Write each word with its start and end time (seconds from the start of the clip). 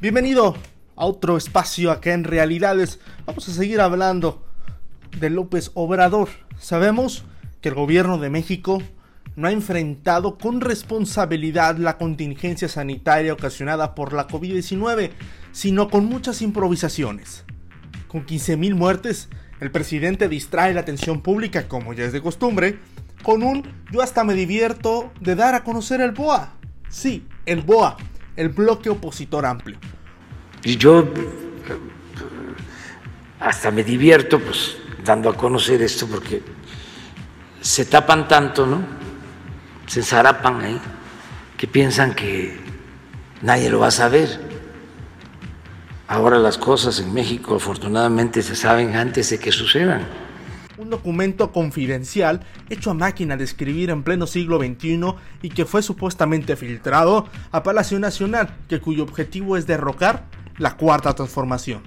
Bienvenido 0.00 0.56
a 0.96 1.04
otro 1.04 1.36
espacio 1.36 1.90
acá 1.90 2.14
en 2.14 2.24
Realidades. 2.24 3.00
Vamos 3.26 3.46
a 3.50 3.52
seguir 3.52 3.82
hablando 3.82 4.46
de 5.18 5.28
López 5.28 5.72
Obrador. 5.74 6.30
Sabemos 6.58 7.26
que 7.60 7.68
el 7.68 7.74
gobierno 7.74 8.16
de 8.16 8.30
México 8.30 8.82
no 9.36 9.46
ha 9.46 9.52
enfrentado 9.52 10.38
con 10.38 10.62
responsabilidad 10.62 11.76
la 11.76 11.98
contingencia 11.98 12.66
sanitaria 12.66 13.34
ocasionada 13.34 13.94
por 13.94 14.14
la 14.14 14.26
COVID-19, 14.26 15.10
sino 15.52 15.90
con 15.90 16.06
muchas 16.06 16.40
improvisaciones. 16.40 17.44
Con 18.08 18.24
15.000 18.24 18.74
muertes, 18.74 19.28
el 19.60 19.70
presidente 19.70 20.30
distrae 20.30 20.72
la 20.72 20.80
atención 20.80 21.20
pública, 21.20 21.68
como 21.68 21.92
ya 21.92 22.06
es 22.06 22.14
de 22.14 22.22
costumbre, 22.22 22.78
con 23.22 23.42
un 23.42 23.70
yo 23.92 24.00
hasta 24.00 24.24
me 24.24 24.32
divierto 24.32 25.12
de 25.20 25.34
dar 25.34 25.54
a 25.54 25.62
conocer 25.62 26.00
el 26.00 26.12
BOA. 26.12 26.54
Sí, 26.88 27.26
el 27.44 27.60
BOA, 27.60 27.98
el 28.36 28.48
bloque 28.48 28.88
opositor 28.88 29.44
amplio. 29.44 29.78
Y 30.62 30.76
yo 30.76 31.08
hasta 33.38 33.70
me 33.70 33.82
divierto 33.82 34.38
pues 34.38 34.76
dando 35.04 35.30
a 35.30 35.36
conocer 35.36 35.80
esto 35.82 36.06
porque 36.06 36.42
se 37.60 37.86
tapan 37.86 38.28
tanto, 38.28 38.66
¿no? 38.66 38.82
Se 39.86 40.02
zarapan 40.02 40.60
ahí, 40.60 40.80
que 41.56 41.66
piensan 41.66 42.14
que 42.14 42.56
nadie 43.42 43.70
lo 43.70 43.80
va 43.80 43.88
a 43.88 43.92
saber. 43.92 44.50
Ahora 46.06 46.38
las 46.38 46.58
cosas 46.58 47.00
en 47.00 47.12
México 47.12 47.56
afortunadamente 47.56 48.42
se 48.42 48.56
saben 48.56 48.96
antes 48.96 49.30
de 49.30 49.38
que 49.38 49.52
sucedan 49.52 50.06
un 50.80 50.88
documento 50.90 51.52
confidencial 51.52 52.40
hecho 52.70 52.90
a 52.90 52.94
máquina 52.94 53.36
de 53.36 53.44
escribir 53.44 53.90
en 53.90 54.02
pleno 54.02 54.26
siglo 54.26 54.58
XXI 54.58 55.14
y 55.42 55.50
que 55.50 55.66
fue 55.66 55.82
supuestamente 55.82 56.56
filtrado 56.56 57.28
a 57.52 57.62
Palacio 57.62 57.98
Nacional, 58.00 58.56
que 58.68 58.80
cuyo 58.80 59.02
objetivo 59.02 59.56
es 59.56 59.66
derrocar 59.66 60.24
la 60.60 60.76
cuarta 60.76 61.14
transformación. 61.14 61.82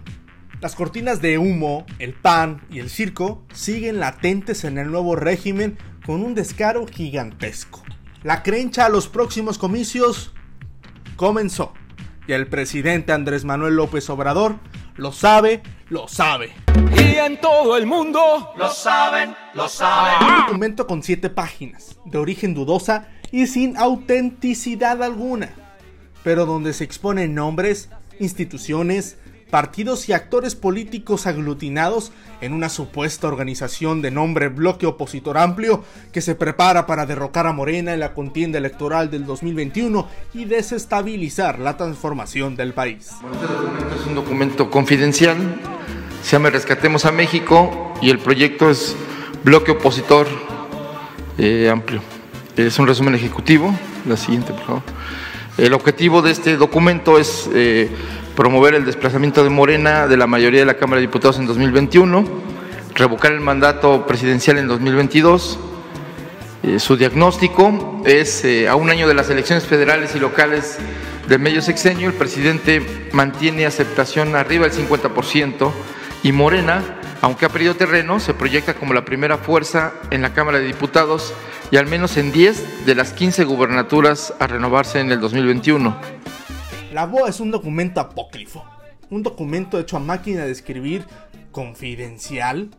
Las 0.59 0.75
cortinas 0.75 1.21
de 1.21 1.37
humo, 1.37 1.85
el 1.99 2.13
pan 2.13 2.61
y 2.71 2.79
el 2.79 2.89
circo 2.89 3.43
siguen 3.53 3.99
latentes 3.99 4.63
en 4.63 4.79
el 4.79 4.91
nuevo 4.91 5.15
régimen 5.15 5.77
con 6.05 6.23
un 6.23 6.33
descaro 6.33 6.87
gigantesco. 6.87 7.83
La 8.23 8.41
crencha 8.41 8.85
a 8.85 8.89
los 8.89 9.07
próximos 9.07 9.59
comicios 9.59 10.33
comenzó 11.17 11.73
y 12.27 12.33
el 12.33 12.47
presidente 12.47 13.13
Andrés 13.13 13.45
Manuel 13.45 13.75
López 13.75 14.09
Obrador 14.09 14.55
lo 14.95 15.11
sabe, 15.11 15.61
lo 15.89 16.07
sabe. 16.07 16.53
Y 16.97 17.15
en 17.17 17.39
todo 17.39 17.77
el 17.77 17.85
mundo 17.85 18.53
lo 18.57 18.69
saben, 18.71 19.35
lo 19.53 19.67
saben. 19.67 20.27
Un 20.27 20.45
documento 20.47 20.87
con 20.87 21.03
siete 21.03 21.29
páginas, 21.29 21.99
de 22.05 22.17
origen 22.17 22.55
dudosa 22.55 23.07
y 23.31 23.45
sin 23.45 23.77
autenticidad 23.77 25.03
alguna, 25.03 25.49
pero 26.23 26.47
donde 26.47 26.73
se 26.73 26.85
exponen 26.85 27.35
nombres, 27.35 27.89
instituciones, 28.19 29.17
partidos 29.49 30.09
y 30.09 30.13
actores 30.13 30.55
políticos 30.55 31.27
aglutinados 31.27 32.11
en 32.41 32.53
una 32.53 32.69
supuesta 32.69 33.27
organización 33.27 34.01
de 34.01 34.09
nombre 34.09 34.47
Bloque 34.47 34.87
Opositor 34.87 35.37
Amplio 35.37 35.83
que 36.11 36.21
se 36.21 36.33
prepara 36.33 36.87
para 36.87 37.05
derrocar 37.05 37.45
a 37.45 37.53
Morena 37.53 37.93
en 37.93 37.99
la 37.99 38.15
contienda 38.15 38.57
electoral 38.57 39.11
del 39.11 39.27
2021 39.27 40.07
y 40.33 40.45
desestabilizar 40.45 41.59
la 41.59 41.77
transformación 41.77 42.55
del 42.55 42.73
país. 42.73 43.11
este 43.31 43.45
documento 43.45 43.95
es 43.95 44.07
un 44.07 44.15
documento 44.15 44.71
confidencial, 44.71 45.37
se 46.23 46.31
llama 46.31 46.49
Rescatemos 46.49 47.05
a 47.05 47.11
México 47.11 47.93
y 48.01 48.09
el 48.09 48.17
proyecto 48.17 48.71
es 48.71 48.95
Bloque 49.43 49.71
Opositor 49.71 50.25
eh, 51.37 51.69
Amplio. 51.69 52.01
Es 52.57 52.79
un 52.79 52.87
resumen 52.87 53.13
ejecutivo, 53.13 53.71
la 54.07 54.17
siguiente 54.17 54.51
por 54.53 54.65
favor. 54.65 54.83
El 55.57 55.73
objetivo 55.73 56.21
de 56.21 56.31
este 56.31 56.57
documento 56.57 57.17
es... 57.17 57.49
Eh, 57.53 57.89
promover 58.35 58.73
el 58.73 58.85
desplazamiento 58.85 59.43
de 59.43 59.49
Morena 59.49 60.07
de 60.07 60.17
la 60.17 60.27
mayoría 60.27 60.61
de 60.61 60.65
la 60.65 60.75
Cámara 60.75 60.99
de 60.99 61.07
Diputados 61.07 61.37
en 61.37 61.45
2021, 61.45 62.25
revocar 62.95 63.31
el 63.31 63.39
mandato 63.39 64.07
presidencial 64.07 64.57
en 64.57 64.67
2022. 64.67 65.59
Eh, 66.63 66.79
su 66.79 66.95
diagnóstico 66.97 68.01
es, 68.05 68.43
eh, 68.43 68.67
a 68.67 68.75
un 68.75 68.89
año 68.89 69.07
de 69.07 69.13
las 69.13 69.29
elecciones 69.29 69.65
federales 69.65 70.15
y 70.15 70.19
locales 70.19 70.77
del 71.27 71.39
medio 71.39 71.61
sexenio, 71.61 72.07
el 72.07 72.15
presidente 72.15 73.09
mantiene 73.11 73.65
aceptación 73.65 74.35
arriba 74.35 74.67
del 74.67 74.75
50% 74.75 75.71
y 76.23 76.31
Morena, 76.31 76.81
aunque 77.23 77.45
ha 77.45 77.49
perdido 77.49 77.73
terreno, 77.77 78.19
se 78.19 78.33
proyecta 78.33 78.73
como 78.73 78.93
la 78.93 79.05
primera 79.05 79.37
fuerza 79.37 79.93
en 80.11 80.21
la 80.21 80.33
Cámara 80.33 80.59
de 80.59 80.65
Diputados 80.65 81.33
y 81.71 81.77
al 81.77 81.87
menos 81.87 82.17
en 82.17 82.33
10 82.33 82.85
de 82.85 82.95
las 82.95 83.13
15 83.13 83.45
gubernaturas 83.45 84.33
a 84.39 84.47
renovarse 84.47 84.99
en 84.99 85.09
el 85.09 85.21
2021. 85.21 85.95
La 86.91 87.05
BOA 87.05 87.29
es 87.29 87.39
un 87.39 87.49
documento 87.49 88.01
apócrifo, 88.01 88.65
un 89.09 89.23
documento 89.23 89.79
hecho 89.79 89.95
a 89.95 90.01
máquina 90.01 90.43
de 90.43 90.51
escribir 90.51 91.05
confidencial. 91.53 92.71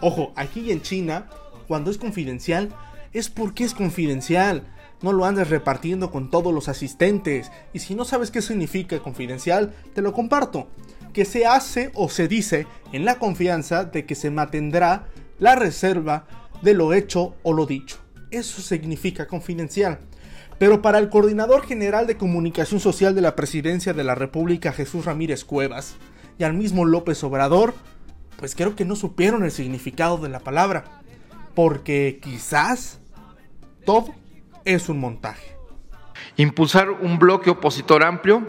Ojo, 0.00 0.32
aquí 0.36 0.70
en 0.70 0.80
China, 0.80 1.26
cuando 1.66 1.90
es 1.90 1.98
confidencial, 1.98 2.72
es 3.12 3.28
porque 3.28 3.64
es 3.64 3.74
confidencial. 3.74 4.62
No 5.02 5.12
lo 5.12 5.24
andes 5.24 5.50
repartiendo 5.50 6.12
con 6.12 6.30
todos 6.30 6.54
los 6.54 6.68
asistentes. 6.68 7.50
Y 7.72 7.80
si 7.80 7.96
no 7.96 8.04
sabes 8.04 8.30
qué 8.30 8.42
significa 8.42 9.00
confidencial, 9.00 9.74
te 9.92 10.02
lo 10.02 10.12
comparto. 10.12 10.68
Que 11.12 11.24
se 11.24 11.46
hace 11.46 11.90
o 11.94 12.08
se 12.08 12.28
dice 12.28 12.66
en 12.92 13.04
la 13.04 13.18
confianza 13.18 13.84
de 13.84 14.06
que 14.06 14.14
se 14.14 14.30
mantendrá 14.30 15.06
la 15.38 15.54
reserva 15.54 16.26
de 16.62 16.74
lo 16.74 16.92
hecho 16.92 17.36
o 17.42 17.52
lo 17.52 17.66
dicho. 17.66 17.98
Eso 18.30 18.60
significa 18.60 19.26
confidencial. 19.26 20.00
Pero 20.58 20.82
para 20.82 20.98
el 20.98 21.08
coordinador 21.08 21.64
general 21.64 22.06
de 22.06 22.16
comunicación 22.16 22.80
social 22.80 23.14
de 23.14 23.20
la 23.20 23.36
presidencia 23.36 23.92
de 23.92 24.04
la 24.04 24.14
República, 24.14 24.72
Jesús 24.72 25.04
Ramírez 25.04 25.44
Cuevas, 25.44 25.96
y 26.38 26.44
al 26.44 26.54
mismo 26.54 26.84
López 26.84 27.22
Obrador, 27.24 27.74
pues 28.36 28.54
creo 28.54 28.76
que 28.76 28.84
no 28.84 28.96
supieron 28.96 29.44
el 29.44 29.50
significado 29.50 30.18
de 30.18 30.28
la 30.28 30.40
palabra. 30.40 30.84
Porque 31.54 32.20
quizás 32.22 33.00
todo 33.84 34.14
es 34.64 34.88
un 34.88 35.00
montaje. 35.00 35.56
Impulsar 36.36 36.90
un 36.90 37.18
bloque 37.18 37.50
opositor 37.50 38.04
amplio 38.04 38.46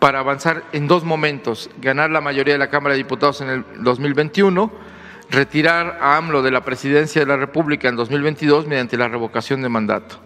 para 0.00 0.18
avanzar 0.18 0.64
en 0.72 0.88
dos 0.88 1.04
momentos. 1.04 1.70
Ganar 1.80 2.10
la 2.10 2.20
mayoría 2.20 2.54
de 2.54 2.58
la 2.58 2.70
Cámara 2.70 2.94
de 2.94 2.98
Diputados 2.98 3.40
en 3.42 3.50
el 3.50 3.64
2021 3.82 4.72
retirar 5.30 5.98
a 6.00 6.16
AMLO 6.16 6.42
de 6.42 6.50
la 6.50 6.64
presidencia 6.64 7.20
de 7.20 7.26
la 7.26 7.36
República 7.36 7.88
en 7.88 7.96
2022 7.96 8.66
mediante 8.66 8.96
la 8.96 9.08
revocación 9.08 9.62
de 9.62 9.68
mandato. 9.68 10.16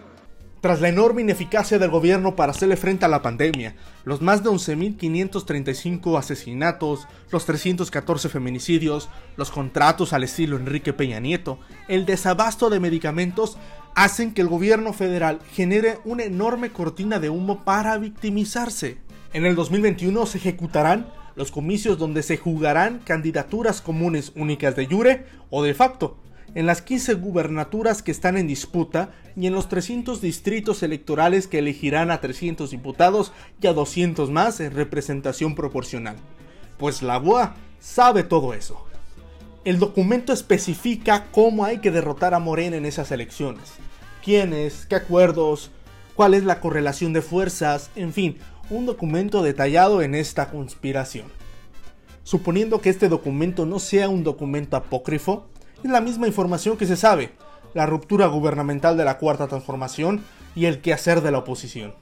Tras 0.61 0.81
la 0.81 0.89
enorme 0.89 1.21
ineficacia 1.21 1.77
del 1.77 1.91
gobierno 1.91 2.35
para 2.35 2.51
hacerle 2.51 2.75
frente 2.75 3.05
a 3.05 3.07
la 3.07 3.21
pandemia, 3.21 3.75
los 4.03 4.23
más 4.23 4.43
de 4.43 4.49
11.535 4.49 6.17
asesinatos, 6.17 7.07
los 7.29 7.45
314 7.45 8.29
feminicidios, 8.29 9.09
los 9.37 9.51
contratos 9.51 10.11
al 10.11 10.23
estilo 10.23 10.57
Enrique 10.57 10.91
Peña 10.91 11.19
Nieto, 11.19 11.59
el 11.87 12.07
desabasto 12.07 12.71
de 12.71 12.79
medicamentos, 12.79 13.59
hacen 13.93 14.33
que 14.33 14.41
el 14.41 14.47
gobierno 14.47 14.91
federal 14.91 15.39
genere 15.53 15.99
una 16.03 16.23
enorme 16.23 16.71
cortina 16.71 17.19
de 17.19 17.29
humo 17.29 17.63
para 17.63 17.99
victimizarse. 17.99 19.04
En 19.35 19.45
el 19.45 19.53
2021 19.55 20.27
se 20.27 20.37
ejecutarán 20.37 21.11
los 21.35 21.51
comicios 21.51 21.97
donde 21.97 22.23
se 22.23 22.37
jugarán 22.37 22.99
candidaturas 22.99 23.81
comunes 23.81 24.31
únicas 24.33 24.77
de 24.77 24.85
jure 24.85 25.25
o 25.49 25.61
de 25.61 25.73
facto, 25.73 26.15
en 26.53 26.65
las 26.65 26.81
15 26.81 27.15
gubernaturas 27.15 28.01
que 28.01 28.11
están 28.11 28.37
en 28.37 28.47
disputa 28.47 29.09
y 29.35 29.47
en 29.47 29.53
los 29.53 29.67
300 29.67 30.21
distritos 30.21 30.83
electorales 30.83 31.47
que 31.47 31.59
elegirán 31.59 32.11
a 32.11 32.21
300 32.21 32.71
diputados 32.71 33.33
y 33.59 33.67
a 33.67 33.73
200 33.73 34.31
más 34.31 34.61
en 34.61 34.71
representación 34.71 35.53
proporcional. 35.53 36.15
Pues 36.77 37.01
la 37.01 37.17
BOA 37.17 37.57
sabe 37.81 38.23
todo 38.23 38.53
eso. 38.53 38.85
El 39.65 39.79
documento 39.79 40.31
especifica 40.31 41.25
cómo 41.33 41.65
hay 41.65 41.79
que 41.79 41.91
derrotar 41.91 42.35
a 42.35 42.39
Morena 42.39 42.77
en 42.77 42.85
esas 42.85 43.11
elecciones. 43.11 43.73
Quiénes, 44.23 44.85
qué 44.85 44.95
acuerdos, 44.95 45.71
cuál 46.15 46.33
es 46.33 46.45
la 46.45 46.61
correlación 46.61 47.11
de 47.13 47.21
fuerzas, 47.21 47.91
en 47.95 48.13
fin, 48.13 48.37
un 48.69 48.85
documento 48.85 49.43
detallado 49.43 50.01
en 50.01 50.15
esta 50.15 50.49
conspiración. 50.49 51.27
Suponiendo 52.23 52.81
que 52.81 52.89
este 52.89 53.09
documento 53.09 53.65
no 53.65 53.79
sea 53.79 54.09
un 54.09 54.23
documento 54.23 54.75
apócrifo, 54.77 55.47
es 55.83 55.91
la 55.91 56.01
misma 56.01 56.27
información 56.27 56.77
que 56.77 56.87
se 56.87 56.95
sabe, 56.95 57.31
la 57.73 57.85
ruptura 57.85 58.25
gubernamental 58.27 58.97
de 58.97 59.05
la 59.05 59.17
cuarta 59.17 59.47
transformación 59.47 60.23
y 60.55 60.65
el 60.65 60.81
quehacer 60.81 61.21
de 61.21 61.31
la 61.31 61.39
oposición. 61.39 61.93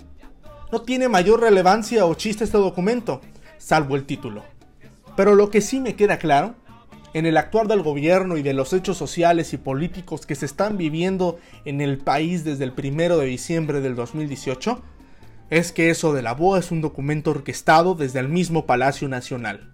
No 0.71 0.81
tiene 0.81 1.09
mayor 1.09 1.41
relevancia 1.41 2.05
o 2.05 2.13
chiste 2.13 2.45
este 2.45 2.57
documento, 2.57 3.19
salvo 3.57 3.95
el 3.95 4.05
título. 4.05 4.43
Pero 5.17 5.35
lo 5.35 5.49
que 5.49 5.61
sí 5.61 5.79
me 5.81 5.95
queda 5.95 6.17
claro, 6.17 6.55
en 7.13 7.25
el 7.25 7.37
actuar 7.37 7.67
del 7.67 7.83
gobierno 7.83 8.37
y 8.37 8.41
de 8.41 8.53
los 8.53 8.73
hechos 8.73 8.97
sociales 8.97 9.53
y 9.53 9.57
políticos 9.57 10.25
que 10.25 10.35
se 10.35 10.45
están 10.45 10.77
viviendo 10.77 11.37
en 11.65 11.81
el 11.81 11.99
país 11.99 12.43
desde 12.43 12.63
el 12.63 12.71
1 12.71 13.17
de 13.17 13.25
diciembre 13.25 13.81
del 13.81 13.95
2018, 13.95 14.81
es 15.49 15.71
que 15.71 15.89
eso 15.89 16.13
de 16.13 16.21
la 16.21 16.33
BOA 16.33 16.59
es 16.59 16.71
un 16.71 16.81
documento 16.81 17.31
orquestado 17.31 17.95
desde 17.95 18.19
el 18.19 18.29
mismo 18.29 18.65
Palacio 18.65 19.07
Nacional. 19.07 19.73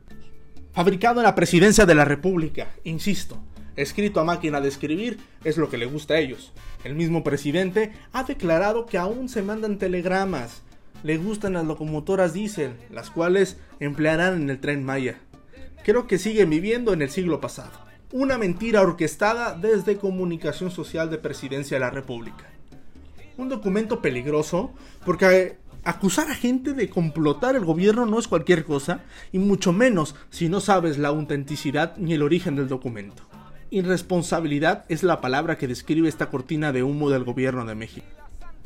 Fabricado 0.74 1.20
en 1.20 1.26
la 1.26 1.36
presidencia 1.36 1.86
de 1.86 1.96
la 1.96 2.06
República, 2.06 2.70
insisto, 2.84 3.40
escrito 3.76 4.20
a 4.20 4.26
máquina 4.26 4.62
de 4.62 4.70
escribir, 4.70 5.20
es 5.44 5.58
lo 5.58 5.70
que 5.70 5.78
le 5.78 5.86
gusta 5.86 6.16
a 6.16 6.20
ellos. 6.20 6.54
El 6.84 6.96
mismo 6.96 7.24
presidente 7.24 7.94
ha 8.14 8.24
declarado 8.24 8.86
que 8.86 8.98
aún 8.98 9.30
se 9.30 9.42
mandan 9.42 9.78
telegramas. 9.78 10.62
le 11.02 11.18
gustan 11.18 11.54
las 11.54 11.66
locomotoras 11.66 12.34
diésel, 12.34 12.74
las 12.92 13.10
cuales 13.10 13.58
emplearán 13.80 14.42
en 14.42 14.50
el 14.50 14.60
tren 14.60 14.84
Maya. 14.84 15.18
Creo 15.84 16.08
que 16.08 16.18
siguen 16.18 16.50
viviendo 16.50 16.92
en 16.92 17.02
el 17.02 17.10
siglo 17.10 17.40
pasado. 17.40 17.72
Una 18.12 18.38
mentira 18.38 18.82
orquestada 18.82 19.54
desde 19.54 19.98
Comunicación 19.98 20.72
Social 20.72 21.10
de 21.10 21.18
Presidencia 21.18 21.78
de 21.78 21.82
la 21.82 21.90
República. 21.90 22.48
Un 23.40 23.48
documento 23.48 24.02
peligroso 24.02 24.74
porque 25.06 25.56
acusar 25.86 26.30
a 26.30 26.36
gente 26.36 26.74
de 26.74 26.90
complotar 26.90 27.56
el 27.56 27.64
gobierno 27.64 28.06
no 28.06 28.20
es 28.20 28.28
cualquier 28.28 28.66
cosa, 28.66 29.00
y 29.32 29.40
mucho 29.40 29.72
menos 29.72 30.14
si 30.30 30.50
no 30.50 30.60
sabes 30.60 30.98
la 30.98 31.08
autenticidad 31.08 31.96
ni 31.96 32.14
el 32.14 32.22
origen 32.22 32.58
del 32.58 32.68
documento. 32.68 33.24
Irresponsabilidad 33.70 34.84
es 34.90 35.04
la 35.04 35.22
palabra 35.22 35.58
que 35.58 35.70
describe 35.70 36.10
esta 36.10 36.30
cortina 36.30 36.74
de 36.74 36.84
humo 36.84 37.10
del 37.10 37.24
gobierno 37.24 37.64
de 37.64 37.76
México. 37.76 38.06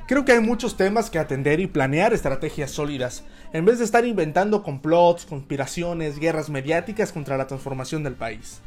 Creo 0.07 0.25
que 0.25 0.31
hay 0.31 0.39
muchos 0.39 0.75
temas 0.75 1.11
que 1.11 1.19
atender 1.19 1.59
y 1.59 1.67
planear 1.67 2.11
estrategias 2.11 2.71
sólidas, 2.71 3.25
en 3.53 3.65
vez 3.65 3.77
de 3.77 3.85
estar 3.85 4.07
inventando 4.07 4.63
complots, 4.63 5.27
conspiraciones, 5.27 6.17
guerras 6.17 6.49
mediáticas 6.49 7.11
contra 7.11 7.37
la 7.37 7.45
transformación 7.45 8.01
del 8.01 8.15
país. 8.15 8.59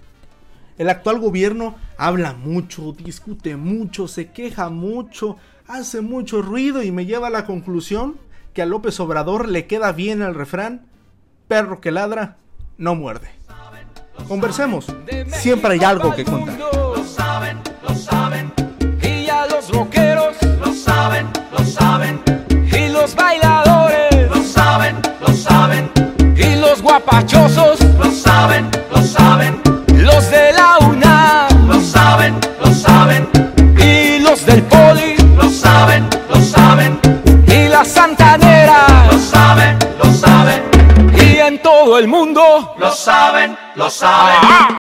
El 0.78 0.90
actual 0.90 1.18
gobierno 1.18 1.74
habla 1.96 2.34
mucho, 2.34 2.92
discute 2.92 3.56
mucho, 3.56 4.08
se 4.08 4.30
queja 4.30 4.68
mucho, 4.68 5.38
hace 5.68 6.00
mucho 6.00 6.42
ruido 6.42 6.82
y 6.82 6.92
me 6.92 7.06
lleva 7.06 7.28
a 7.28 7.30
la 7.30 7.44
conclusión 7.44 8.16
que 8.52 8.62
a 8.62 8.66
López 8.66 8.98
Obrador 9.00 9.48
le 9.48 9.66
queda 9.66 9.92
bien 9.92 10.22
el 10.22 10.34
refrán, 10.34 10.86
perro 11.48 11.80
que 11.80 11.90
ladra, 11.90 12.36
no 12.78 12.94
muerde. 12.94 13.30
Conversemos, 14.28 14.86
siempre 15.28 15.74
hay 15.74 15.84
algo 15.84 16.14
que 16.14 16.24
contar. 16.24 16.58
Lo 16.58 17.04
saben, 17.04 17.58
lo 17.82 17.94
saben. 17.94 18.52
Y 19.02 19.26
ya 19.26 19.46
los 19.46 19.70
rockeros 19.70 20.36
lo 20.64 20.72
saben, 20.72 21.26
lo 21.52 21.64
saben. 21.64 22.20
Y 22.50 22.88
los 22.88 23.14
bailadores 23.14 24.30
lo 24.30 24.42
saben, 24.42 24.96
lo 25.20 25.28
saben. 25.34 25.90
Y 26.36 26.56
los 26.58 26.80
guapachosos 26.80 27.85
saben, 42.96 43.56
lo 43.74 43.90
saben. 43.90 44.76